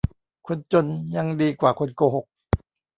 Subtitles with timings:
[0.47, 2.25] คนจนยังดีกว่าคนโกหก